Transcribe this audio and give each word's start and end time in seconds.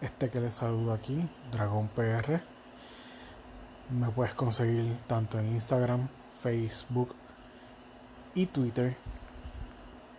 Este 0.00 0.30
que 0.30 0.40
les 0.40 0.54
saludo 0.54 0.92
aquí, 0.92 1.28
Dragón 1.50 1.88
PR. 1.88 2.40
Me 3.90 4.08
puedes 4.10 4.32
conseguir 4.32 4.96
tanto 5.08 5.40
en 5.40 5.48
Instagram, 5.48 6.06
Facebook 6.40 7.16
y 8.32 8.46
Twitter 8.46 8.96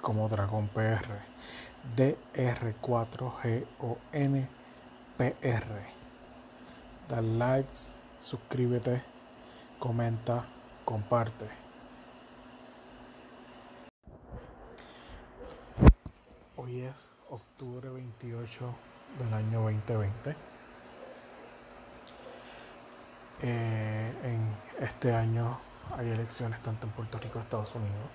como 0.02 0.28
Dragón 0.28 0.68
PR. 0.68 1.22
DR4GONPR. 1.96 4.50
Dale 7.08 7.38
likes, 7.38 7.88
suscríbete, 8.20 9.02
comenta, 9.80 10.46
comparte. 10.84 11.48
Hoy 16.58 16.82
es 16.82 17.14
octubre 17.30 17.90
28 17.90 18.76
del 19.18 19.34
año 19.34 19.62
2020. 19.62 20.36
Eh, 23.42 24.14
en 24.24 24.56
este 24.84 25.14
año 25.14 25.60
hay 25.98 26.10
elecciones 26.10 26.62
tanto 26.62 26.88
en 26.88 26.94
Puerto 26.94 27.18
Rico 27.18 27.34
como 27.34 27.44
Estados 27.44 27.76
Unidos. 27.76 28.10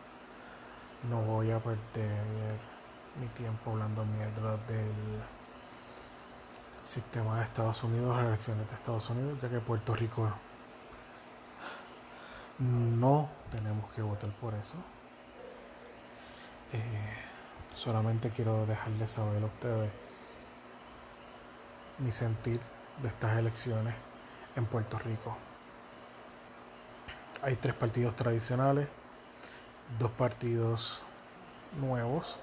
No 1.08 1.22
voy 1.22 1.50
a 1.50 1.58
perder 1.58 2.58
mi 3.20 3.26
tiempo 3.28 3.72
hablando 3.72 4.04
mierda 4.04 4.56
del 4.66 5.22
sistema 6.82 7.38
de 7.38 7.44
Estados 7.44 7.82
Unidos, 7.82 8.16
las 8.16 8.26
elecciones 8.26 8.68
de 8.68 8.74
Estados 8.74 9.08
Unidos, 9.10 9.38
ya 9.40 9.48
que 9.48 9.60
Puerto 9.60 9.94
Rico 9.94 10.30
no 12.58 13.28
tenemos 13.50 13.90
que 13.92 14.02
votar 14.02 14.30
por 14.32 14.54
eso. 14.54 14.76
Eh, 16.72 17.16
solamente 17.74 18.30
quiero 18.30 18.66
dejarles 18.66 19.12
saber 19.12 19.42
a 19.42 19.46
ustedes 19.46 19.90
mi 21.98 22.12
sentir 22.12 22.60
de 23.02 23.08
estas 23.08 23.38
elecciones 23.38 23.94
en 24.56 24.66
Puerto 24.66 24.98
Rico. 24.98 25.36
Hay 27.42 27.56
tres 27.56 27.74
partidos 27.74 28.14
tradicionales, 28.16 28.88
dos 29.98 30.10
partidos 30.12 31.02
nuevos 31.78 32.38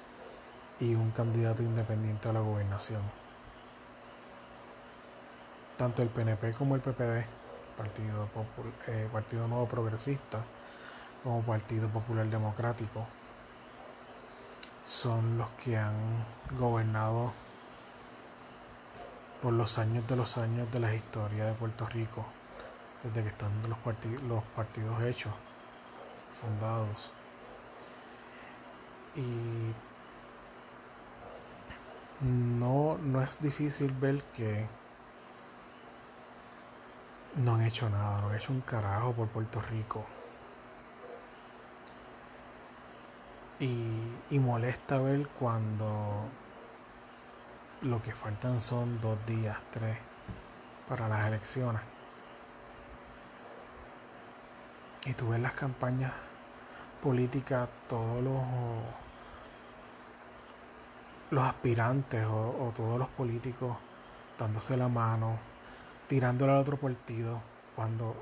y 0.80 0.96
un 0.96 1.12
candidato 1.12 1.64
independiente 1.64 2.30
a 2.30 2.34
la 2.34 2.40
gobernación. 2.42 3.02
Tanto 5.78 6.02
el 6.04 6.10
PNP 6.10 6.54
como 6.54 6.76
el 6.76 6.82
PPD, 6.82 7.26
Partido, 7.78 8.30
eh, 8.88 9.10
Partido 9.12 9.48
Nuevo 9.48 9.68
Progresista, 9.68 10.44
como 11.24 11.42
Partido 11.42 11.90
Popular 11.90 12.28
Democrático, 12.28 13.08
son 14.86 15.38
los 15.38 15.50
que 15.52 15.78
han 15.78 15.96
gobernado 16.58 17.32
por 19.42 19.54
los 19.54 19.80
años 19.80 20.08
de 20.08 20.16
los 20.16 20.38
años 20.38 20.72
de 20.72 20.80
la 20.80 20.94
historia 20.94 21.46
de 21.46 21.54
Puerto 21.54 21.88
Rico, 21.88 22.26
desde 23.04 23.24
que 23.24 23.30
están 23.30 23.52
los, 23.68 23.78
partidos, 23.80 24.22
los 24.24 24.44
partidos 24.56 25.04
hechos, 25.04 25.34
fundados. 26.40 27.12
Y 29.16 29.74
no, 32.24 32.98
no 33.00 33.22
es 33.22 33.40
difícil 33.42 33.92
ver 33.94 34.24
que 34.26 34.68
no 37.38 37.56
han 37.56 37.64
hecho 37.64 37.90
nada, 37.90 38.22
no 38.22 38.30
han 38.30 38.36
hecho 38.36 38.54
un 38.54 38.62
carajo 38.62 39.14
por 39.14 39.28
Puerto 39.30 39.60
Rico. 39.62 40.06
Y, 43.60 44.02
y 44.30 44.40
molesta 44.40 45.00
ver 45.00 45.28
cuando 45.40 46.30
lo 47.84 48.02
que 48.02 48.14
faltan 48.14 48.62
son 48.62 49.02
dos 49.02 49.18
días, 49.26 49.58
tres, 49.72 49.98
para 50.88 51.08
las 51.08 51.28
elecciones. 51.28 51.82
Y 55.06 55.14
tú 55.14 55.30
ves 55.30 55.40
las 55.40 55.54
campañas 55.54 56.12
políticas, 57.02 57.68
todos 57.88 58.24
los, 58.24 58.44
los 61.32 61.44
aspirantes 61.44 62.24
o, 62.28 62.72
todos 62.76 63.00
los 63.00 63.10
políticos 63.10 63.76
dándose 64.38 64.78
la 64.78 64.88
mano, 64.88 65.40
tirándole 66.08 66.52
al 66.52 66.60
otro 66.60 66.78
partido, 66.78 67.42
cuando 67.76 68.16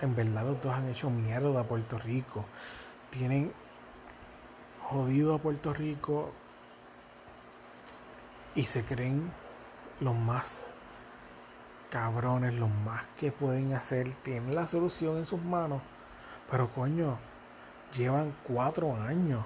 en 0.00 0.14
verdad 0.14 0.44
los 0.44 0.60
dos 0.62 0.74
han 0.74 0.88
hecho 0.88 1.10
mierda 1.10 1.60
a 1.60 1.64
Puerto 1.64 1.98
Rico. 1.98 2.46
Tienen 3.10 3.52
jodido 4.82 5.34
a 5.34 5.38
Puerto 5.38 5.74
Rico 5.74 6.32
y 8.54 8.62
se 8.62 8.84
creen 8.84 9.32
los 10.00 10.14
más 10.14 10.66
cabrones, 11.90 12.54
los 12.54 12.70
más 12.70 13.06
que 13.16 13.32
pueden 13.32 13.72
hacer, 13.74 14.12
tienen 14.22 14.54
la 14.54 14.66
solución 14.66 15.16
en 15.16 15.26
sus 15.26 15.42
manos, 15.42 15.82
pero 16.50 16.68
coño, 16.72 17.18
llevan 17.96 18.34
cuatro 18.44 18.94
años. 18.96 19.44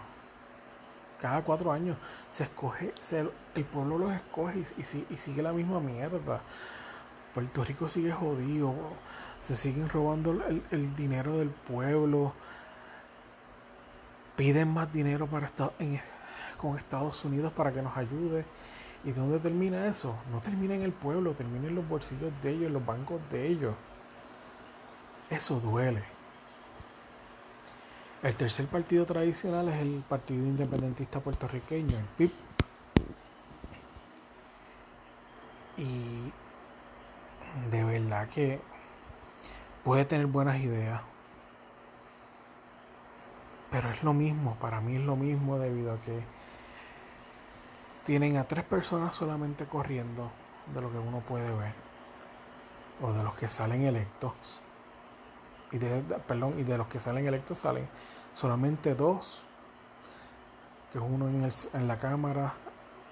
Cada 1.21 1.43
cuatro 1.43 1.73
años 1.73 1.97
se 2.29 2.45
escoge, 2.45 2.95
el 3.55 3.65
pueblo 3.65 3.99
los 3.99 4.13
escoge 4.13 4.65
y, 4.77 5.17
sigue 5.17 5.43
la 5.43 5.53
misma 5.53 5.81
mierda. 5.81 6.41
Puerto 7.35 7.65
Rico 7.65 7.89
sigue 7.89 8.13
jodido, 8.13 8.75
se 9.41 9.57
siguen 9.57 9.89
robando 9.89 10.41
el, 10.71 10.95
dinero 10.95 11.39
del 11.39 11.51
pueblo, 11.51 12.35
piden 14.37 14.73
más 14.73 14.93
dinero 14.93 15.27
para 15.27 15.47
estar 15.47 15.73
con 16.57 16.79
Estados 16.79 17.25
Unidos 17.25 17.53
para 17.53 17.73
que 17.73 17.83
nos 17.83 17.97
ayude 17.97 18.45
¿Y 19.05 19.13
dónde 19.13 19.39
termina 19.39 19.87
eso? 19.87 20.17
No 20.33 20.41
termina 20.41 20.75
en 20.75 20.83
el 20.83 20.93
pueblo, 20.93 21.33
termina 21.33 21.69
en 21.69 21.75
los 21.75 21.89
bolsillos 21.89 22.33
de 22.43 22.51
ellos, 22.51 22.67
en 22.67 22.73
los 22.73 22.85
bancos 22.85 23.21
de 23.31 23.47
ellos. 23.47 23.75
Eso 25.31 25.61
duele. 25.61 26.03
El 28.23 28.37
tercer 28.37 28.67
partido 28.67 29.07
tradicional 29.07 29.69
es 29.69 29.81
el 29.81 30.03
Partido 30.09 30.45
Independentista 30.45 31.21
Puertorriqueño, 31.21 31.97
el 31.97 32.05
PIB. 32.17 32.33
Y 35.77 36.33
de 37.71 37.85
verdad 37.85 38.29
que 38.29 38.61
puede 39.85 40.05
tener 40.05 40.27
buenas 40.27 40.59
ideas. 40.59 41.01
Pero 43.71 43.91
es 43.91 44.03
lo 44.03 44.13
mismo, 44.15 44.57
para 44.57 44.81
mí 44.81 44.97
es 44.97 45.03
lo 45.03 45.15
mismo 45.15 45.59
debido 45.59 45.93
a 45.93 46.01
que 46.01 46.25
tienen 48.09 48.39
a 48.39 48.45
tres 48.45 48.65
personas 48.65 49.13
solamente 49.13 49.67
corriendo 49.67 50.31
de 50.73 50.81
lo 50.81 50.91
que 50.91 50.97
uno 50.97 51.21
puede 51.21 51.55
ver 51.55 51.75
o 53.03 53.13
de 53.13 53.23
los 53.23 53.35
que 53.35 53.51
salen 53.51 53.85
electos. 53.85 54.63
Y 55.73 55.77
de, 55.77 56.01
perdón 56.21 56.59
y 56.59 56.63
de 56.63 56.79
los 56.79 56.87
que 56.87 57.01
salen 57.01 57.27
electos 57.27 57.59
salen 57.59 57.87
solamente 58.33 58.95
dos 58.95 59.45
que 60.91 60.97
es 60.97 61.05
uno 61.07 61.29
en, 61.29 61.53
en 61.75 61.87
la 61.87 61.99
cámara 61.99 62.55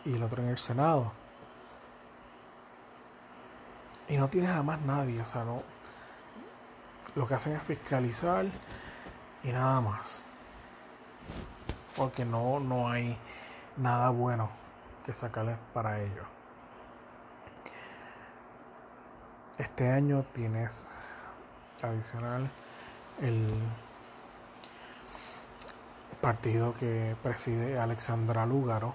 y 0.07 0.15
el 0.15 0.23
otro 0.23 0.43
en 0.43 0.49
el 0.49 0.57
senado. 0.57 1.13
Y 4.09 4.17
no 4.17 4.31
tienes 4.31 4.49
a 4.49 4.63
más 4.63 4.81
nadie 4.81 5.21
o 5.21 5.27
sea 5.27 5.45
no 5.45 5.63
lo 7.15 7.29
que 7.29 7.35
hacen 7.35 7.55
es 7.55 7.63
fiscalizar 7.65 8.47
y 9.45 9.49
nada 9.49 9.79
más. 9.83 10.25
Porque 11.95 12.25
no 12.25 12.61
no 12.61 12.89
hay 12.89 13.19
nada 13.77 14.09
bueno 14.09 14.65
que 15.07 15.15
sacarles 15.15 15.57
para 15.73 16.01
ello. 16.01 16.25
Este 19.57 19.89
año 19.89 20.25
tienes 20.35 20.87
adicional 21.81 22.51
el 23.23 23.55
partido 26.21 26.75
que 26.75 27.17
preside 27.23 27.79
Alexandra 27.79 28.45
Lúgaro, 28.47 28.95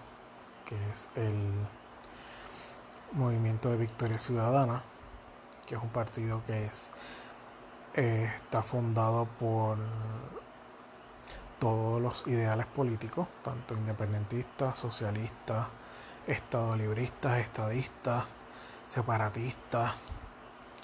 que 0.65 0.75
es 0.89 1.07
el 1.15 1.65
Movimiento 3.13 3.69
de 3.69 3.77
Victoria 3.77 4.19
Ciudadana, 4.19 4.83
que 5.65 5.75
es 5.75 5.81
un 5.81 5.89
partido 5.89 6.43
que 6.45 6.65
es, 6.65 6.91
eh, 7.93 8.29
está 8.35 8.61
fundado 8.63 9.25
por 9.39 9.77
todos 11.59 12.01
los 12.01 12.27
ideales 12.27 12.65
políticos, 12.67 13.27
tanto 13.43 13.75
independentistas, 13.75 14.77
socialistas, 14.77 15.67
estadolibristas, 16.27 17.39
estadistas, 17.39 18.25
separatistas 18.87 19.93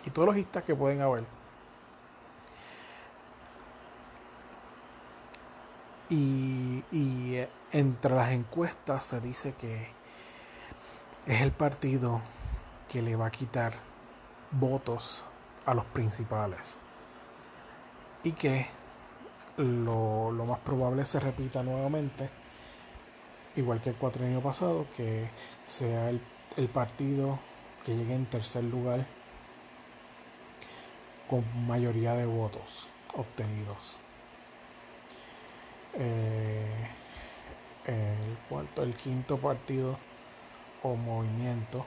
y 0.05 0.09
todos 0.09 0.29
los 0.29 0.37
istas 0.37 0.63
que 0.63 0.75
pueden 0.75 1.01
haber. 1.01 1.25
Y, 6.09 6.83
y 6.91 7.45
entre 7.71 8.15
las 8.15 8.31
encuestas 8.31 9.03
se 9.03 9.19
dice 9.19 9.53
que 9.53 9.89
es 11.25 11.41
el 11.41 11.51
partido 11.51 12.21
que 12.87 13.01
le 13.01 13.15
va 13.15 13.27
a 13.27 13.31
quitar 13.31 13.73
votos 14.51 15.25
a 15.65 15.73
los 15.73 15.83
principales 15.85 16.79
y 18.23 18.31
que 18.31 18.67
lo, 19.57 20.31
más 20.31 20.59
probable 20.59 21.05
se 21.05 21.19
repita 21.19 21.63
nuevamente, 21.63 22.29
igual 23.57 23.81
que 23.81 23.89
el 23.89 23.95
cuatrienio 23.95 24.41
pasado, 24.41 24.85
que 24.95 25.29
sea 25.65 26.09
el, 26.09 26.21
partido 26.73 27.39
que 27.83 27.95
llegue 27.95 28.13
en 28.13 28.25
tercer 28.25 28.63
lugar 28.63 29.05
con 31.29 31.43
mayoría 31.67 32.13
de 32.13 32.25
votos 32.25 32.89
obtenidos. 33.15 33.97
Eh, 35.95 36.89
el 37.85 38.37
cuarto, 38.49 38.83
el 38.83 38.95
quinto 38.95 39.37
partido 39.37 39.97
o 40.83 40.95
movimiento 40.95 41.85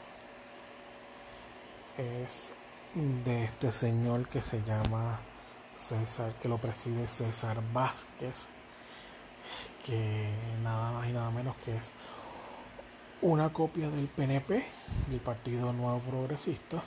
es 1.97 2.55
de 2.95 3.45
este 3.45 3.71
señor 3.71 4.29
que 4.29 4.43
se 4.43 4.61
llama 4.63 5.21
César, 5.75 6.35
que 6.41 6.49
lo 6.49 6.59
preside 6.59 7.07
César 7.07 7.63
Vázquez, 7.73 8.49
que 9.85 10.31
nada 10.63 10.93
más 10.93 11.09
y 11.09 11.13
nada 11.13 11.31
menos 11.31 11.57
que 11.57 11.77
es 11.77 11.93
una 13.23 13.53
copia 13.53 13.91
del 13.91 14.09
PNP, 14.09 14.65
del 15.09 15.21
Partido 15.21 15.73
Nuevo 15.73 16.01
Progresista, 16.01 16.83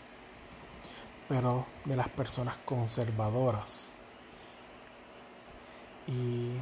pero 1.29 1.65
de 1.85 1.95
las 1.95 2.09
personas 2.09 2.57
conservadoras. 2.65 3.93
Y 6.07 6.53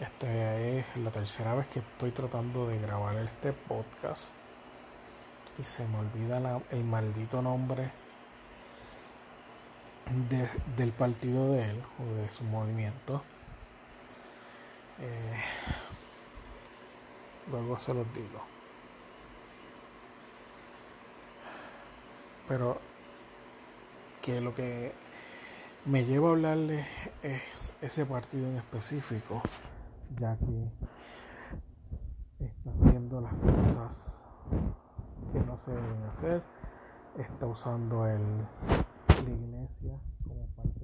esta 0.00 0.56
es 0.58 0.84
la 0.96 1.10
tercera 1.10 1.54
vez 1.54 1.66
que 1.68 1.78
estoy 1.80 2.10
tratando 2.10 2.66
de 2.66 2.78
grabar 2.78 3.16
este 3.16 3.52
podcast 3.52 4.34
y 5.58 5.62
se 5.62 5.86
me 5.86 5.98
olvida 5.98 6.60
el 6.70 6.84
maldito 6.84 7.42
nombre 7.42 7.90
del 10.76 10.92
partido 10.92 11.52
de 11.52 11.70
él 11.70 11.82
o 11.98 12.14
de 12.14 12.30
su 12.30 12.44
movimiento. 12.44 13.22
Eh, 15.00 15.36
luego 17.50 17.78
se 17.78 17.94
los 17.94 18.12
digo. 18.12 18.40
Pero 22.46 22.78
que 24.20 24.40
lo 24.40 24.54
que 24.54 24.92
me 25.86 26.04
lleva 26.04 26.28
a 26.28 26.32
hablarle 26.32 26.86
es 27.22 27.74
ese 27.80 28.04
partido 28.04 28.46
en 28.48 28.56
específico, 28.56 29.40
ya 30.18 30.36
que 30.36 30.70
está 32.44 32.70
haciendo 32.70 33.20
las 33.20 33.32
cosas 33.34 34.20
que 35.32 35.40
no 35.40 35.58
se 35.64 35.70
deben 35.70 36.02
hacer, 36.04 36.42
está 37.16 37.46
usando 37.46 38.06
el 38.06 38.20
la 39.08 39.30
iglesia 39.30 39.98
como 40.26 40.46
parte 40.56 40.79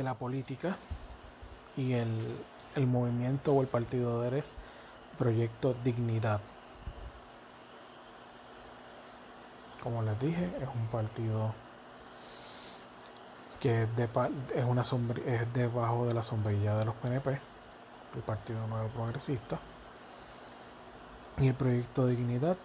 de, 0.00 0.04
la 0.04 0.14
política 0.14 0.76
y 1.76 1.92
el, 1.92 2.42
el 2.74 2.86
movimiento 2.86 3.52
o 3.52 3.60
el 3.60 3.68
partido 3.68 4.24
Eres 4.24 4.56
Proyecto 5.18 5.74
Dignidad. 5.84 6.40
Como 9.82 10.02
les 10.02 10.18
dije, 10.18 10.46
es 10.60 10.68
un 10.74 10.86
partido 10.86 11.54
que 13.60 13.82
es, 13.82 13.96
de, 13.96 14.08
es, 14.54 14.64
una 14.64 14.82
es 15.26 15.52
debajo 15.52 16.06
de 16.06 16.14
la 16.14 16.22
sombrilla 16.22 16.76
de 16.76 16.86
los 16.86 16.94
PNP, 16.96 17.38
el 18.14 18.22
Partido 18.22 18.66
Nuevo 18.66 18.88
Progresista. 18.88 19.58
Y 21.38 21.48
el 21.48 21.54
proyecto 21.54 22.06
Dignidad 22.06 22.56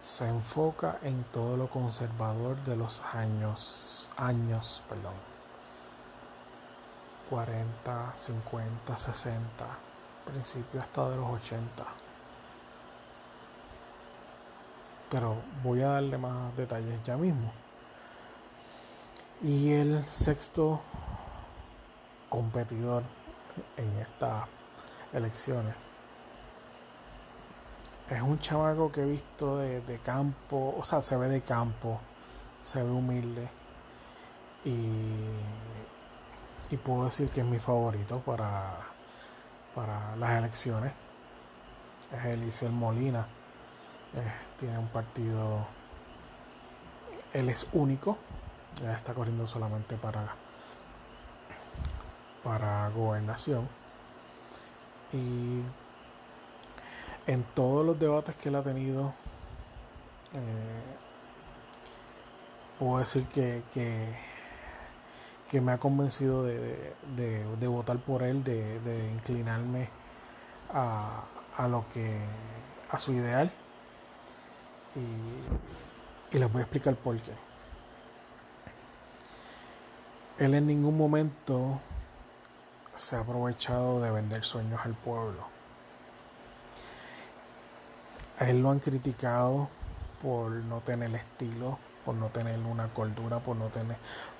se 0.00 0.28
enfoca 0.28 0.98
en 1.02 1.22
todo 1.24 1.56
lo 1.56 1.68
conservador 1.68 2.56
de 2.64 2.76
los 2.76 3.00
años, 3.14 4.10
años, 4.16 4.82
perdón, 4.88 5.31
40, 7.32 8.12
50, 8.14 8.94
60, 8.94 9.66
principio 10.26 10.82
hasta 10.82 11.08
de 11.08 11.16
los 11.16 11.30
80. 11.30 11.82
Pero 15.08 15.36
voy 15.62 15.80
a 15.80 15.92
darle 15.92 16.18
más 16.18 16.54
detalles 16.58 17.02
ya 17.04 17.16
mismo. 17.16 17.50
Y 19.40 19.72
el 19.72 20.04
sexto 20.08 20.82
competidor 22.28 23.02
en 23.78 23.98
estas 23.98 24.44
elecciones 25.14 25.74
es 28.10 28.20
un 28.20 28.38
chamaco 28.40 28.92
que 28.92 29.00
he 29.00 29.06
visto 29.06 29.56
de, 29.56 29.98
campo, 30.04 30.74
o 30.78 30.84
sea, 30.84 31.00
se 31.00 31.16
ve 31.16 31.28
de 31.28 31.40
campo, 31.40 31.98
se 32.62 32.82
ve 32.82 32.90
humilde 32.90 33.48
y, 34.66 34.90
y 36.70 36.76
puedo 36.76 37.04
decir 37.04 37.28
que 37.30 37.40
es 37.40 37.46
mi 37.46 37.58
favorito 37.58 38.20
para, 38.20 38.78
para 39.74 40.16
las 40.16 40.32
elecciones. 40.38 40.92
Es 42.12 42.24
Eliseo 42.26 42.70
Molina, 42.70 43.26
tiene 44.58 44.78
un 44.78 44.88
partido, 44.88 45.66
él 47.32 47.48
es 47.48 47.66
único, 47.72 48.18
ya 48.82 48.92
está 48.92 49.14
corriendo 49.14 49.46
solamente 49.46 49.96
para, 49.96 50.34
para 52.44 52.88
gobernación. 52.90 53.68
Y 55.12 55.62
en 57.26 57.44
todos 57.54 57.84
los 57.84 57.98
debates 57.98 58.36
que 58.36 58.48
él 58.48 58.56
ha 58.56 58.62
tenido, 58.62 59.14
eh, 60.34 60.96
puedo 62.78 62.98
decir 62.98 63.26
que, 63.26 63.62
que, 63.72 64.14
me 65.60 65.72
ha 65.72 65.78
convencido 65.78 66.44
de, 66.44 67.66
votar 67.68 67.98
por 67.98 68.22
él, 68.22 68.42
de, 68.44 69.10
inclinarme 69.12 69.88
a, 70.72 71.24
a, 71.56 71.68
lo 71.68 71.84
que 71.92 72.18
a 72.90 72.98
su 72.98 73.12
ideal 73.12 73.52
y, 74.94 76.36
y 76.36 76.38
les 76.38 76.52
voy 76.52 76.60
a 76.60 76.62
explicar 76.62 76.94
por 76.96 77.18
qué. 77.20 77.32
Él 80.38 80.54
en 80.54 80.66
ningún 80.66 80.96
momento 80.96 81.80
se 82.96 83.16
ha 83.16 83.20
aprovechado 83.20 84.00
de 84.00 84.10
vender 84.10 84.42
sueños 84.42 84.80
al 84.84 84.94
pueblo 84.94 85.52
a 88.42 88.50
él 88.50 88.60
lo 88.60 88.70
han 88.70 88.80
criticado 88.80 89.68
por 90.20 90.50
no 90.50 90.80
tener 90.80 91.14
estilo, 91.14 91.78
por 92.04 92.14
no 92.14 92.28
tener 92.28 92.58
una 92.60 92.88
cordura, 92.88 93.40
por 93.40 93.56
no 93.56 93.68
tener, 93.68 93.96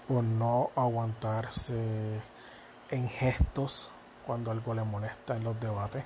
por 0.09 0.25
no 0.25 0.71
aguantarse 0.77 2.21
en 2.91 3.09
gestos 3.09 3.93
cuando 4.27 4.51
algo 4.51 4.75
le 4.75 4.85
molesta 4.85 5.37
en 5.37 5.45
los 5.45 5.59
debates. 5.61 6.05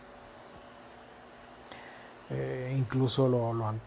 Eh, 2.30 2.74
incluso 2.76 3.28
lo, 3.28 3.66
han, 3.66 3.80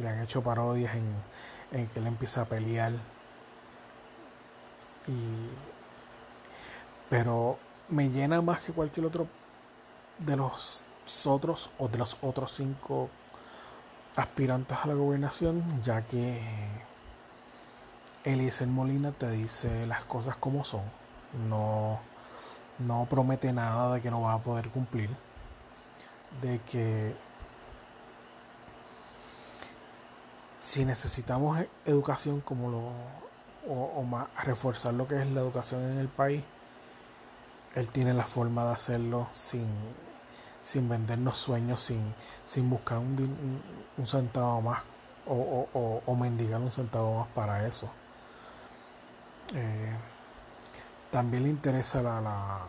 le 0.00 0.08
han 0.08 0.22
hecho 0.22 0.42
parodias 0.42 0.94
en, 0.94 1.14
en 1.72 1.86
que 1.88 1.98
él 1.98 2.06
empieza 2.06 2.42
a 2.42 2.44
pelear. 2.46 2.92
Y, 5.06 5.48
pero 7.10 7.58
me 7.88 8.08
llena 8.08 8.40
más 8.40 8.60
que 8.60 8.72
cualquier 8.72 9.06
otro 9.06 9.26
de 10.18 10.36
los 10.36 10.86
otros 11.26 11.68
o 11.78 11.88
de 11.88 11.98
los 11.98 12.16
otros 12.22 12.52
cinco 12.52 13.10
aspirantes 14.16 14.78
a 14.82 14.88
la 14.88 14.94
gobernación, 14.94 15.82
ya 15.84 16.02
que 16.02 16.40
Eliezer 18.24 18.68
Molina 18.68 19.12
te 19.12 19.30
dice 19.30 19.86
las 19.86 20.04
cosas 20.04 20.36
como 20.36 20.64
son, 20.64 20.82
no, 21.48 21.98
no 22.78 23.06
promete 23.08 23.52
nada 23.52 23.94
de 23.94 24.00
que 24.00 24.10
no 24.10 24.22
va 24.22 24.34
a 24.34 24.38
poder 24.38 24.68
cumplir, 24.70 25.10
de 26.40 26.60
que 26.60 27.14
si 30.60 30.84
necesitamos 30.84 31.60
e-, 31.60 31.68
educación 31.86 32.40
como 32.40 32.70
lo 32.70 32.78
o, 33.68 33.84
o 33.96 34.02
más 34.02 34.28
reforzar 34.44 34.94
lo 34.94 35.06
que 35.06 35.20
es 35.22 35.30
la 35.30 35.40
educación 35.40 35.82
en 35.82 35.98
el 35.98 36.08
país, 36.08 36.42
él 37.74 37.88
tiene 37.88 38.12
la 38.12 38.24
forma 38.24 38.64
de 38.66 38.72
hacerlo 38.72 39.28
sin 39.32 39.66
sin 40.62 40.88
vendernos 40.88 41.36
sueños, 41.38 41.82
sin, 41.82 42.14
sin 42.44 42.70
buscar 42.70 42.98
un, 42.98 43.62
un, 43.98 44.06
centavo 44.06 44.62
más 44.62 44.82
o, 45.26 45.68
o, 45.74 46.02
o, 46.06 46.16
mendigar 46.16 46.60
un 46.60 46.70
centavo 46.70 47.18
más 47.18 47.28
para 47.28 47.66
eso. 47.66 47.90
Eh, 49.54 49.96
también 51.10 51.42
le 51.42 51.48
interesa 51.50 52.00
la, 52.00 52.62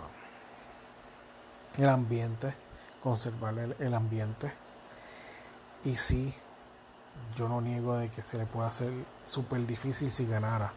el 1.77 1.87
ambiente, 1.87 2.53
conservar 3.01 3.57
el, 3.59 3.75
el 3.79 3.93
ambiente. 3.93 4.51
Y 5.85 5.95
sí, 5.95 6.33
yo 7.37 7.47
no 7.47 7.61
niego 7.61 7.97
de 7.97 8.09
que 8.09 8.23
se 8.23 8.37
le 8.37 8.45
pueda 8.45 8.67
hacer 8.67 8.91
súper 9.23 9.65
difícil 9.67 10.11
si 10.11 10.25
ganara 10.25 10.73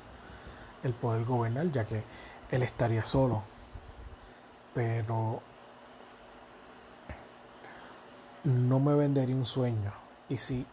el 0.82 0.92
poder 0.92 1.24
gobernar, 1.24 1.70
ya 1.72 1.86
que 1.86 2.04
él 2.50 2.62
estaría 2.62 3.04
solo. 3.04 3.42
Pero 4.74 5.42
no 8.46 8.78
me 8.78 8.94
vendería 8.94 9.34
un 9.34 9.44
sueño. 9.44 9.92
Y 10.28 10.36
si 10.38 10.66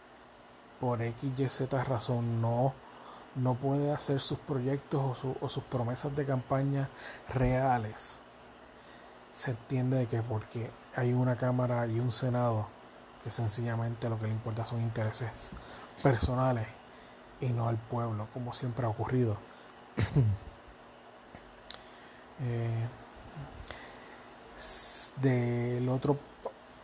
por 0.80 1.02
X, 1.02 1.30
Y, 1.36 1.44
Z 1.48 1.84
razón 1.84 2.40
no, 2.40 2.72
no 3.34 3.54
puede 3.54 3.92
hacer 3.92 4.20
sus 4.20 4.38
proyectos 4.38 5.18
o, 5.40 5.48
sus 5.48 5.64
promesas 5.64 6.14
de 6.14 6.24
campaña 6.24 6.88
reales, 7.28 8.20
se 9.32 9.50
entiende 9.50 9.98
de 9.98 10.06
que 10.06 10.22
porque 10.22 10.70
hay 10.94 11.12
una 11.12 11.36
Cámara 11.36 11.86
y 11.88 11.98
un 11.98 12.12
Senado 12.12 12.68
que 13.24 13.30
sencillamente 13.30 14.08
lo 14.08 14.18
que 14.18 14.26
le 14.26 14.32
importa 14.32 14.64
son 14.64 14.80
intereses 14.80 15.50
personales 16.02 16.66
y 17.40 17.46
no 17.46 17.68
al 17.68 17.76
pueblo, 17.76 18.28
como 18.32 18.52
siempre 18.52 18.86
ha 18.86 18.88
ocurrido. 18.88 19.36
Eh, 22.40 22.88
del 25.22 25.88
otro 25.88 26.18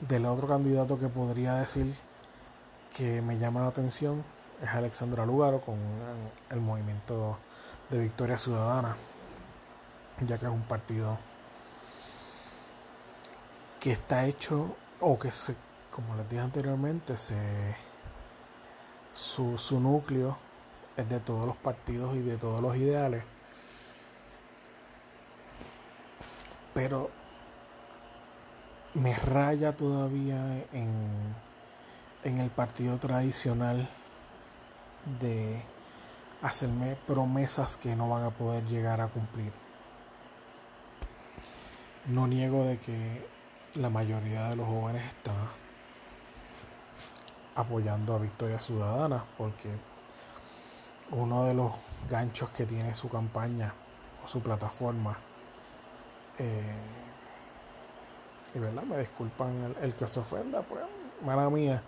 del 0.01 0.27
otro 0.27 0.49
candidato 0.49 0.99
que 0.99 1.09
podría 1.09 1.55
decir 1.55 1.95
que 2.97 3.21
me 3.23 3.39
llama 3.39 3.61
la 3.61 3.69
atención 3.69 4.25
es 4.63 4.69
Alexandra 4.69 5.25
Lugaro 5.25 5.61
con 5.61 5.79
el 6.51 6.61
movimiento 6.61 7.39
de 7.89 7.99
Victoria 7.99 8.39
Ciudadana, 8.39 8.97
ya 10.27 10.39
que 10.39 10.47
es 10.47 10.53
un 10.53 10.63
partido 10.63 11.19
que 13.79 13.93
está 13.93 14.27
hecho 14.27 14.77
o 15.01 15.19
que 15.19 15.33
se, 15.33 15.57
como 15.91 16.15
les 16.17 16.29
dije 16.29 16.43
anteriormente, 16.43 17.17
se, 17.17 17.75
su, 19.15 19.57
su 19.57 19.81
núcleo 19.81 20.37
es 20.97 21.09
de 21.09 21.21
todos 21.21 21.47
los 21.47 21.57
partidos 21.57 22.15
y 22.17 22.21
de 22.21 22.37
todos 22.37 22.61
los 22.61 22.77
ideales. 22.77 23.23
Pero 26.75 27.11
me 28.95 29.15
raya 29.15 29.77
todavía 29.77 30.65
en, 30.73 31.35
en 32.25 32.39
el 32.39 32.51
partido 32.51 32.99
tradicional 32.99 33.89
de 35.21 35.63
hacerme 36.43 36.97
promesas 37.07 37.77
que 37.77 37.95
no 37.95 38.09
van 38.09 38.25
a 38.25 38.31
poder 38.31 38.65
llegar 38.67 39.01
a 39.01 39.09
cumplir. 39.09 39.53
No 42.07 42.27
niego 42.27 42.65
de 42.65 42.79
que 42.79 43.29
la 43.75 43.91
mayoría 43.91 44.49
de 44.49 44.57
los 44.57 44.67
jóvenes 44.67 45.05
está 45.05 45.33
apoyando 47.55 48.15
a 48.15 48.19
Victoria 48.19 48.59
Ciudadana 48.59 49.25
porque 49.37 49.71
uno 51.13 51.45
de 51.45 51.55
los 51.55 51.73
ganchos 52.09 52.51
que 52.51 52.67
tiene 52.67 52.95
su 52.95 53.09
campaña 53.09 53.73
o 54.25 54.29
su 54.29 54.41
plataforma 54.41 55.19
eh, 56.39 57.10
y 58.55 58.59
verdad, 58.59 58.83
me 58.83 58.99
disculpan 58.99 59.75
el, 59.81 59.95
que 59.95 60.07
se 60.07 60.21
ofenda, 60.21 60.63
pues, 60.63 60.83
mala 61.25 61.49
mía. 61.51 61.83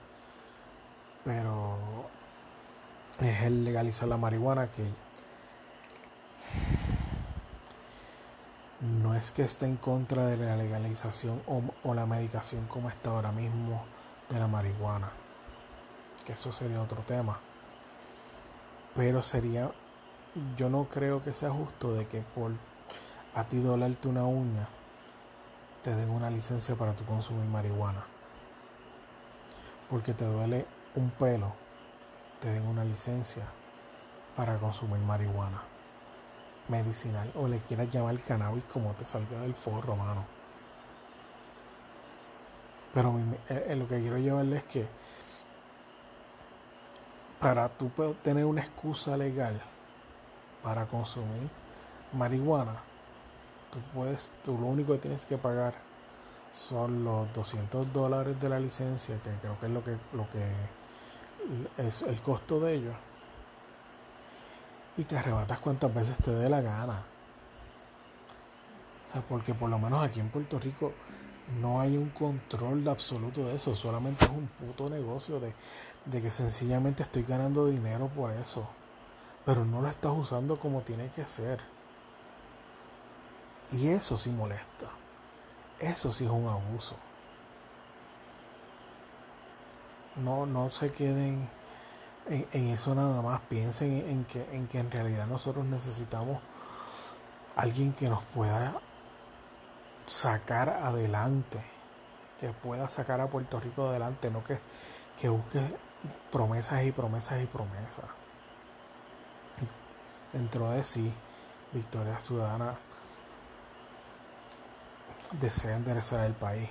Pero 1.24 1.76
es 3.20 3.42
el 3.42 3.64
legalizar 3.64 4.08
la 4.08 4.16
marihuana 4.16 4.68
que 4.68 4.84
no 8.80 9.14
es 9.14 9.30
que 9.30 9.42
esté 9.42 9.66
en 9.66 9.76
contra 9.76 10.26
de 10.26 10.36
la 10.36 10.56
legalización 10.56 11.40
o, 11.46 11.62
o, 11.84 11.94
la 11.94 12.04
medicación 12.06 12.66
como 12.66 12.88
está 12.88 13.10
ahora 13.10 13.30
mismo 13.30 13.84
de 14.28 14.40
la 14.40 14.48
marihuana, 14.48 15.12
que 16.24 16.32
eso 16.32 16.52
sería 16.52 16.82
otro 16.82 17.02
tema. 17.02 17.38
Pero 18.96 19.22
sería, 19.22 19.70
yo 20.56 20.68
no 20.68 20.88
creo 20.88 21.22
que 21.22 21.32
sea 21.32 21.50
justo 21.50 21.94
de 21.94 22.06
que 22.08 22.22
por 22.34 22.52
a 23.34 23.44
ti 23.44 23.60
dolerte 23.60 24.08
una 24.08 24.24
uña, 24.24 24.68
te 25.82 25.94
den 25.94 26.10
una 26.10 26.30
licencia 26.30 26.74
para 26.76 26.92
tu 26.94 27.04
consumir 27.04 27.44
marihuana. 27.44 28.04
Porque 29.90 30.14
te 30.14 30.24
duele 30.24 30.66
un 30.94 31.10
pelo, 31.10 31.52
te 32.40 32.48
den 32.48 32.66
una 32.66 32.84
licencia 32.84 33.44
para 34.36 34.58
consumir 34.58 35.00
marihuana 35.00 35.62
medicinal 36.68 37.30
o 37.34 37.48
le 37.48 37.58
quieras 37.60 37.90
llamar 37.90 38.18
cannabis 38.20 38.64
como 38.64 38.92
te 38.94 39.04
salga 39.04 39.40
del 39.40 39.54
forro, 39.54 39.96
mano. 39.96 40.24
Pero 42.94 43.18
eh, 43.48 43.66
eh, 43.68 43.76
lo 43.76 43.88
que 43.88 44.00
quiero 44.00 44.18
llevarle 44.18 44.58
es 44.58 44.64
que 44.64 44.86
para 47.40 47.68
tú 47.68 47.90
tener 48.22 48.44
una 48.44 48.60
excusa 48.60 49.16
legal 49.16 49.60
para 50.62 50.86
consumir 50.86 51.50
marihuana, 52.12 52.82
tú 53.72 53.80
puedes, 53.94 54.30
tú 54.44 54.56
lo 54.58 54.66
único 54.66 54.92
que 54.92 54.98
tienes 54.98 55.26
que 55.26 55.38
pagar 55.38 55.74
son 56.50 57.02
los 57.02 57.32
200 57.32 57.92
dólares 57.92 58.38
de 58.38 58.48
la 58.50 58.60
licencia, 58.60 59.18
que 59.22 59.30
creo 59.40 59.58
que 59.58 59.66
es 59.66 59.72
lo 59.72 59.82
que, 59.82 59.96
lo 60.12 60.28
que 60.28 60.44
es 61.78 62.02
el 62.02 62.20
costo 62.20 62.60
de 62.60 62.74
ello. 62.74 62.92
Y 64.98 65.04
te 65.04 65.16
arrebatas 65.16 65.58
cuantas 65.58 65.92
veces 65.92 66.18
te 66.18 66.30
dé 66.30 66.50
la 66.50 66.60
gana. 66.60 67.02
O 69.06 69.08
sea, 69.08 69.22
porque 69.22 69.54
por 69.54 69.70
lo 69.70 69.78
menos 69.78 70.02
aquí 70.02 70.20
en 70.20 70.28
Puerto 70.28 70.58
Rico 70.58 70.92
no 71.60 71.80
hay 71.80 71.96
un 71.96 72.10
control 72.10 72.86
absoluto 72.88 73.46
de 73.46 73.56
eso, 73.56 73.74
solamente 73.74 74.26
es 74.26 74.30
un 74.30 74.46
puto 74.48 74.90
negocio 74.90 75.40
de, 75.40 75.54
de 76.04 76.20
que 76.20 76.30
sencillamente 76.30 77.02
estoy 77.02 77.22
ganando 77.22 77.66
dinero 77.66 78.08
por 78.08 78.30
eso, 78.30 78.68
pero 79.46 79.64
no 79.64 79.80
lo 79.80 79.88
estás 79.88 80.12
usando 80.14 80.58
como 80.58 80.82
tiene 80.82 81.10
que 81.10 81.24
ser. 81.24 81.71
Y 83.72 83.88
eso 83.88 84.18
sí 84.18 84.30
molesta. 84.30 84.86
Eso 85.78 86.12
sí 86.12 86.24
es 86.24 86.30
un 86.30 86.46
abuso. 86.46 86.96
No, 90.16 90.44
no 90.44 90.70
se 90.70 90.92
queden 90.92 91.48
en, 92.28 92.68
eso 92.68 92.94
nada 92.94 93.22
más. 93.22 93.40
Piensen 93.40 93.92
en 94.08 94.24
que, 94.24 94.46
en 94.52 94.68
que 94.68 94.78
en 94.78 94.90
realidad 94.90 95.26
nosotros 95.26 95.64
necesitamos 95.64 96.40
alguien 97.56 97.92
que 97.92 98.08
nos 98.08 98.22
pueda 98.24 98.80
sacar 100.06 100.68
adelante. 100.68 101.64
Que 102.38 102.50
pueda 102.50 102.88
sacar 102.88 103.20
a 103.20 103.28
Puerto 103.28 103.58
Rico 103.58 103.88
adelante. 103.88 104.30
No 104.30 104.44
que, 104.44 104.60
que 105.18 105.28
busque 105.30 105.60
promesas 106.30 106.84
y 106.84 106.92
promesas 106.92 107.42
y 107.42 107.46
promesas. 107.46 108.04
Dentro 110.32 110.70
de 110.70 110.82
sí, 110.82 111.12
Victoria 111.72 112.18
Ciudadana 112.18 112.78
desea 115.40 115.76
enderezar 115.76 116.24
el 116.26 116.34
país. 116.34 116.68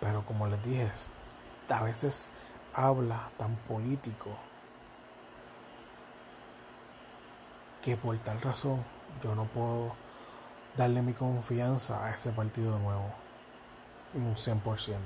Pero 0.00 0.24
como 0.24 0.46
les 0.46 0.62
dije, 0.62 0.90
a 1.68 1.82
veces 1.82 2.30
habla 2.74 3.30
tan 3.36 3.56
político 3.56 4.30
que 7.82 7.96
por 7.96 8.18
tal 8.18 8.40
razón 8.40 8.84
yo 9.22 9.34
no 9.34 9.44
puedo 9.44 9.94
darle 10.76 11.02
mi 11.02 11.12
confianza 11.12 12.04
a 12.04 12.10
ese 12.10 12.30
partido 12.30 12.78
nuevo 12.78 13.12
un 14.14 14.34
100%. 14.34 14.96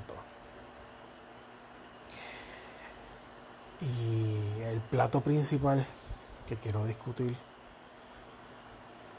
Y 3.81 4.61
el 4.63 4.79
plato 4.79 5.21
principal 5.21 5.85
que 6.47 6.55
quiero 6.57 6.85
discutir 6.85 7.37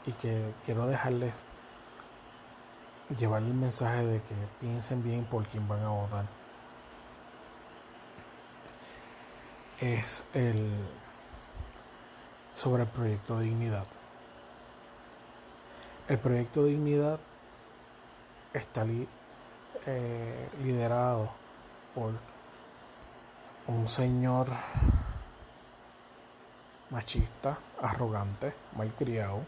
y 0.05 0.13
que 0.13 0.53
quiero 0.65 0.87
dejarles 0.87 1.43
llevar 3.15 3.41
el 3.41 3.53
mensaje 3.53 4.05
de 4.05 4.21
que 4.21 4.35
piensen 4.59 5.03
bien 5.03 5.25
por 5.25 5.47
quién 5.47 5.67
van 5.67 5.83
a 5.83 5.89
votar. 5.89 6.25
Es 9.79 10.25
el 10.33 10.71
sobre 12.53 12.83
el 12.83 12.89
proyecto 12.89 13.39
Dignidad. 13.39 13.85
El 16.07 16.17
proyecto 16.17 16.65
Dignidad 16.65 17.19
está 18.53 18.85
eh, 19.85 20.49
liderado 20.63 21.29
por 21.93 22.13
un 23.67 23.87
señor 23.87 24.47
machista, 26.89 27.59
arrogante, 27.81 28.53
malcriado, 28.75 29.45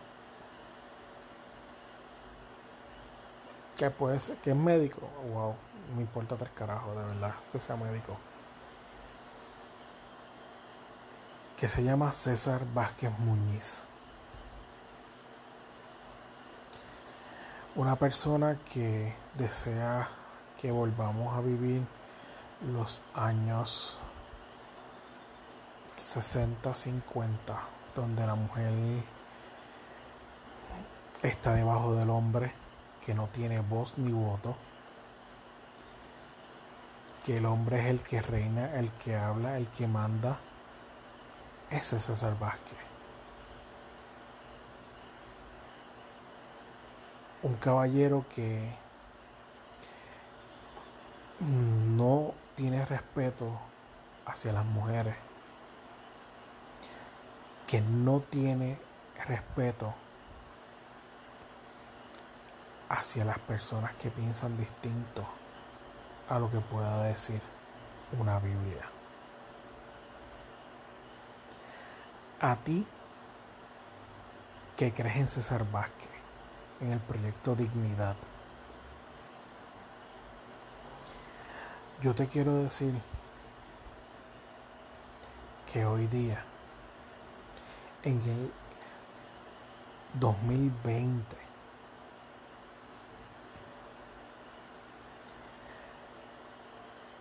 que 3.80 3.90
puede 3.90 4.20
ser, 4.20 4.36
que 4.40 4.50
es 4.50 4.56
médico, 4.58 5.00
wow, 5.32 5.56
me 5.96 6.02
importa 6.02 6.36
tres 6.36 6.52
carajos, 6.52 6.98
de 6.98 7.02
verdad, 7.02 7.34
que 7.50 7.62
sea 7.62 7.78
médico. 7.78 8.18
Que 11.56 11.70
se 11.70 11.82
llama 11.82 12.12
César 12.12 12.62
Vázquez 12.74 13.18
Muñiz. 13.20 13.86
Una 17.76 17.96
persona 17.96 18.60
que 18.70 19.16
desea 19.36 20.10
que 20.60 20.72
volvamos 20.72 21.38
a 21.38 21.40
vivir 21.40 21.82
los 22.74 23.02
años 23.14 23.98
60, 25.96 26.76
50, 26.76 27.62
donde 27.96 28.28
la 28.28 28.36
mujer 28.36 28.74
está 31.24 31.54
debajo 31.54 31.96
del 31.96 32.10
hombre, 32.10 32.52
que 33.06 33.14
no 33.14 33.28
tiene 33.28 33.60
voz 33.60 33.98
ni 33.98 34.12
voto, 34.12 34.56
que 37.26 37.38
el 37.38 37.46
hombre 37.46 37.80
es 37.80 37.86
el 37.88 38.02
que 38.02 38.22
reina, 38.22 38.76
el 38.78 38.92
que 38.92 39.16
habla, 39.16 39.58
el 39.58 39.68
que 39.68 39.88
manda. 39.88 40.40
Ese 41.70 41.98
es 41.98 42.06
César 42.06 42.38
Vázquez. 42.40 42.78
Un 47.44 47.56
caballero 47.56 48.26
que 48.34 48.74
no 51.40 52.34
tiene 52.56 52.86
respeto 52.86 53.60
hacia 54.26 54.52
las 54.52 54.66
mujeres, 54.66 55.16
que 57.68 57.82
no 57.82 58.20
tiene 58.22 58.78
respeto 59.28 59.94
hacia 62.90 63.24
las 63.24 63.40
personas 63.40 63.94
que 63.96 64.10
piensan 64.10 64.58
distinto 64.58 65.26
a 66.28 66.40
lo 66.40 66.52
que 66.52 66.60
pueda 66.60 67.04
decir 67.04 67.42
una 68.20 68.40
Biblia. 68.40 68.90
A 72.42 72.56
ti 72.56 72.86
que 74.76 74.94
crees 74.94 75.18
en 75.18 75.28
César 75.28 75.70
Vázquez, 75.72 76.10
en 76.82 76.92
el 76.94 77.00
proyecto 77.00 77.56
Dignidad, 77.56 78.16
yo 82.02 82.16
te 82.16 82.28
quiero 82.28 82.56
decir 82.56 82.94
que 85.72 85.86
hoy 85.86 86.08
día, 86.08 86.44
en 88.04 88.22
el 88.22 88.52
2020, 90.14 91.49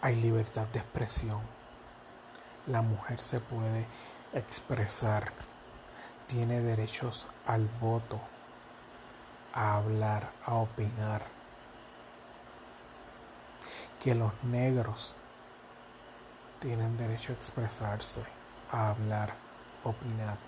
hay 0.01 0.17
libertad 0.17 0.69
de 0.69 0.79
expresión. 0.79 1.41
La 2.67 2.83
mujer 2.83 3.21
se 3.23 3.41
puede 3.41 3.87
expresar, 4.33 5.33
tiene 6.27 6.61
derechos 6.61 7.27
al 7.47 7.67
voto, 7.81 8.21
a 9.53 9.77
hablar, 9.77 10.31
a 10.45 10.55
opinar. 10.55 11.25
Que 14.01 14.15
los 14.15 14.33
negros 14.45 15.17
tienen 16.61 16.97
derecho 16.97 17.33
a 17.33 17.37
expresarse, 17.37 18.23
a 18.71 18.91
hablar, 18.91 19.35
opinar. 19.83 20.39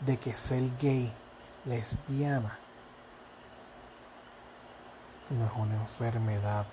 De 0.00 0.16
que 0.16 0.32
ser 0.32 0.76
gay, 0.78 1.12
lesbiana, 1.64 2.58
no 5.30 5.44
es 5.44 5.52
una 5.56 5.74
enfermedad 5.74 6.66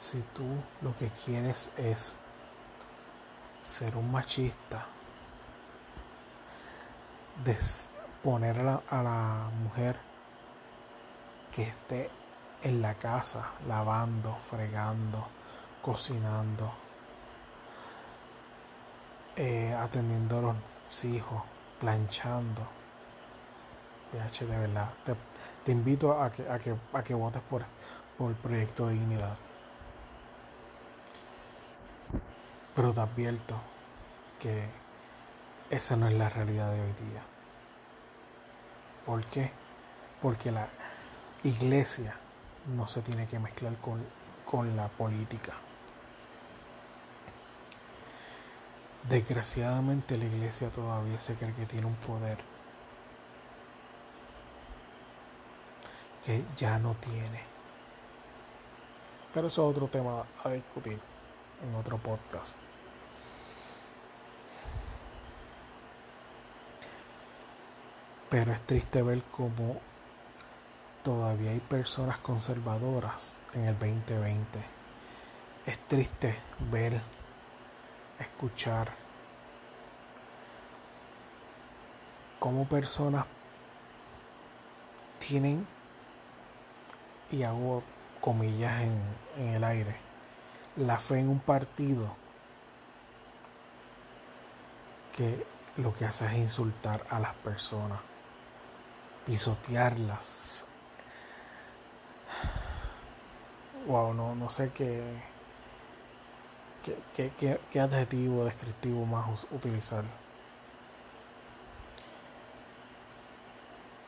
Si 0.00 0.22
tú 0.32 0.46
lo 0.80 0.96
que 0.96 1.10
quieres 1.10 1.70
es 1.76 2.14
ser 3.60 3.98
un 3.98 4.10
machista, 4.10 4.86
poner 8.24 8.58
a 8.60 9.02
la, 9.02 9.50
mujer 9.62 10.00
que 11.52 11.64
esté 11.64 12.10
en 12.62 12.80
la 12.80 12.94
casa 12.94 13.50
lavando, 13.68 14.38
fregando, 14.48 15.26
cocinando, 15.82 16.72
eh, 19.36 19.74
atendiendo 19.78 20.38
a 20.38 20.40
los 20.40 21.04
hijos, 21.04 21.42
planchando. 21.78 22.66
de 24.12 24.58
verdad, 24.58 24.94
te, 25.62 25.72
invito 25.72 26.18
a 26.18 26.32
que, 26.32 26.48
a 26.48 26.58
que, 26.58 26.74
a 26.94 27.02
que 27.04 27.12
votes 27.12 27.42
por, 27.50 27.64
por 28.16 28.30
el 28.30 28.36
proyecto 28.36 28.86
de 28.86 28.94
dignidad. 28.94 29.36
Pero 32.80 32.94
te 32.94 33.00
advierto 33.02 33.60
que 34.38 34.66
esa 35.68 35.96
no 35.96 36.08
es 36.08 36.14
la 36.14 36.30
realidad 36.30 36.72
de 36.72 36.80
hoy 36.80 36.92
día. 36.92 37.22
¿Por 39.04 39.22
qué? 39.26 39.50
Porque 40.22 40.50
la 40.50 40.66
iglesia 41.42 42.16
no 42.74 42.88
se 42.88 43.02
tiene 43.02 43.26
que 43.26 43.38
mezclar 43.38 43.76
con, 43.82 44.02
con 44.46 44.78
la 44.78 44.88
política. 44.88 45.52
Desgraciadamente 49.10 50.16
la 50.16 50.24
iglesia 50.24 50.70
todavía 50.70 51.18
se 51.18 51.34
cree 51.34 51.52
que 51.52 51.66
tiene 51.66 51.86
un 51.86 51.96
poder 51.96 52.38
que 56.24 56.46
ya 56.56 56.78
no 56.78 56.94
tiene. 56.94 57.42
Pero 59.34 59.48
eso 59.48 59.68
es 59.68 59.76
otro 59.76 59.88
tema 59.88 60.24
a 60.42 60.48
discutir 60.48 60.98
en 61.62 61.74
otro 61.74 61.98
podcast. 61.98 62.56
Pero 68.30 68.52
es 68.52 68.60
triste 68.64 69.02
ver 69.02 69.24
cómo 69.24 69.80
todavía 71.02 71.50
hay 71.50 71.58
personas 71.58 72.18
conservadoras 72.18 73.34
en 73.54 73.64
el 73.64 73.76
2020. 73.76 74.60
Es 75.66 75.78
triste 75.88 76.38
ver, 76.70 77.02
escuchar 78.20 78.92
cómo 82.38 82.68
personas 82.68 83.26
tienen, 85.18 85.66
y 87.32 87.42
hago 87.42 87.82
comillas 88.20 88.82
en, 88.82 89.02
en 89.38 89.54
el 89.54 89.64
aire, 89.64 89.96
la 90.76 91.00
fe 91.00 91.18
en 91.18 91.28
un 91.28 91.40
partido 91.40 92.14
que 95.16 95.44
lo 95.76 95.92
que 95.92 96.04
hace 96.04 96.26
es 96.26 96.34
insultar 96.34 97.04
a 97.10 97.18
las 97.18 97.34
personas 97.34 98.09
pisotearlas. 99.30 100.64
Wow, 103.86 104.12
no, 104.12 104.34
no 104.34 104.50
sé 104.50 104.72
qué, 104.72 105.04
qué, 107.14 107.30
qué, 107.38 107.60
qué 107.70 107.80
adjetivo 107.80 108.44
descriptivo 108.44 109.06
más 109.06 109.46
utilizar. 109.52 110.02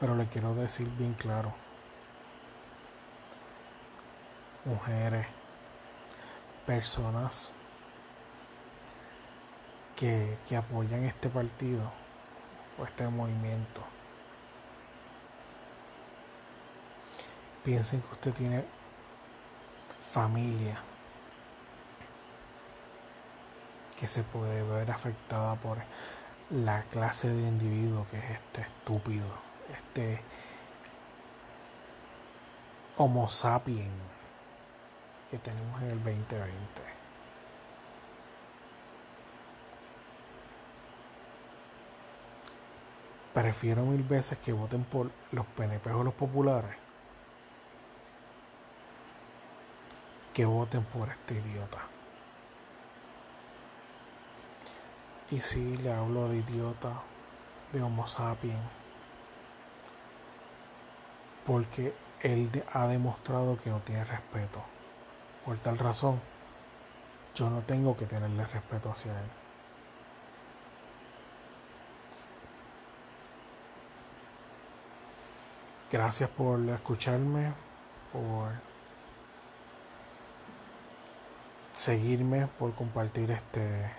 Pero 0.01 0.17
le 0.17 0.27
quiero 0.27 0.57
decir 0.57 0.89
bien 0.99 1.13
claro. 1.13 1.55
Mujeres, 4.65 5.29
personas 6.67 7.53
que, 9.95 10.37
que 10.49 10.57
apoyan 10.57 11.05
este 11.05 11.29
partido 11.29 11.93
o 12.77 12.85
este 12.85 13.07
movimiento 13.07 13.83
Piensen 17.65 18.03
que 18.03 18.13
usted 18.13 18.35
tiene 18.35 18.65
familia 20.01 20.83
que 23.97 24.09
se 24.09 24.25
puede 24.25 24.65
ver 24.65 24.91
afectada 24.91 25.55
por 25.55 25.79
la 26.51 26.83
clase 26.91 27.29
de 27.29 27.49
individuo 27.49 28.05
que 28.11 28.19
es 28.19 28.31
este 28.31 28.63
estúpido, 28.63 29.27
este 29.71 30.21
Homo 32.97 33.31
sapiens 33.31 33.89
que 35.31 35.39
tenemos 35.39 35.81
en 35.83 35.91
el 35.91 36.03
2020. 36.03 36.53
Prefiero 43.33 43.85
mil 43.85 44.03
veces 44.03 44.37
que 44.39 44.53
voten 44.53 44.83
por 44.83 45.13
los 45.31 45.47
PNP 45.47 45.91
o 45.93 46.03
los 46.03 46.15
populares 46.15 46.82
que 50.33 50.45
voten 50.45 50.85
por 50.85 51.09
este 51.09 51.35
idiota. 51.35 51.79
Y 55.31 55.41
si 55.41 55.77
le 55.77 55.93
hablo 55.93 56.29
de 56.29 56.39
idiota, 56.39 57.03
de 57.73 57.83
Homo 57.83 58.07
sapiens, 58.07 58.61
porque 61.47 61.95
él 62.21 62.51
ha 62.73 62.87
demostrado 62.87 63.59
que 63.59 63.71
no 63.71 63.81
tiene 63.81 64.05
respeto. 64.05 64.63
Por 65.45 65.59
tal 65.59 65.79
razón, 65.79 66.21
yo 67.35 67.51
no 67.51 67.61
tengo 67.63 67.97
que 67.97 68.07
tenerle 68.07 68.47
respeto 68.47 68.91
hacia 68.91 69.19
él. 69.19 69.27
Gracias 75.91 76.31
por 76.31 76.61
escucharme, 76.71 77.53
por 78.13 78.53
seguirme, 81.75 82.49
por 82.59 82.75
compartir 82.75 83.31
este 83.31 83.91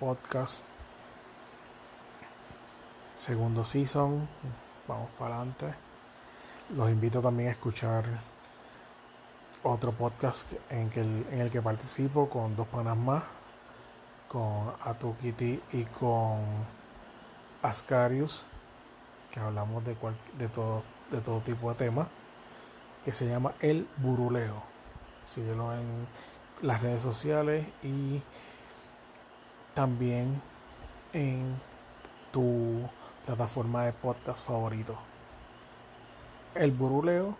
podcast. 0.00 0.64
Segundo 3.14 3.64
season, 3.64 4.28
vamos 4.88 5.10
para 5.18 5.36
adelante. 5.36 5.74
Los 6.74 6.90
invito 6.90 7.20
también 7.20 7.50
a 7.50 7.52
escuchar 7.52 8.04
otro 9.62 9.92
podcast 9.92 10.52
en, 10.70 10.90
que 10.90 11.00
en 11.00 11.40
el 11.40 11.50
que 11.50 11.62
participo 11.62 12.28
con 12.28 12.56
dos 12.56 12.66
panas 12.68 12.96
más, 12.96 13.22
con 14.28 14.72
Atukiti 14.82 15.62
y 15.72 15.84
con 15.84 16.40
Ascarius, 17.62 18.44
que 19.30 19.40
hablamos 19.40 19.84
de, 19.84 19.96
de, 20.38 20.48
todo, 20.48 20.82
de 21.10 21.20
todo 21.20 21.40
tipo 21.40 21.70
de 21.70 21.76
temas, 21.76 22.08
que 23.04 23.12
se 23.12 23.28
llama 23.28 23.54
El 23.60 23.86
Buruleo. 23.98 24.62
Síguelo 25.24 25.72
en 25.74 26.08
las 26.60 26.82
redes 26.82 27.02
sociales 27.02 27.66
y 27.82 28.20
también 29.74 30.40
en 31.12 31.60
tu 32.30 32.88
plataforma 33.26 33.84
de 33.84 33.92
podcast 33.92 34.44
favorito. 34.44 34.96
El 36.54 36.70
Buruleo 36.72 37.36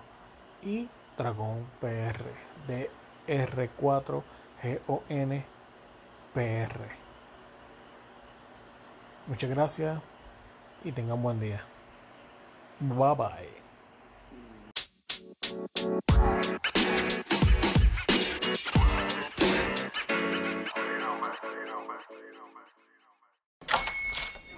y 0.62 0.88
Dragón 1.16 1.66
PR 1.80 2.24
de 2.66 2.90
R4GON 3.26 5.44
PR. 6.34 7.02
Muchas 9.26 9.50
gracias 9.50 10.00
y 10.84 10.92
tengan 10.92 11.22
buen 11.22 11.38
día. 11.38 11.62
Bye 12.80 13.14
bye. 13.14 13.62